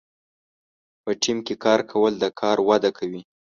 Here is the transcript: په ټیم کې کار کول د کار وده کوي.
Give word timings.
په 1.03 1.11
ټیم 1.21 1.37
کې 1.45 1.55
کار 1.65 1.79
کول 1.91 2.13
د 2.19 2.25
کار 2.39 2.57
وده 2.69 2.89
کوي. 2.97 3.21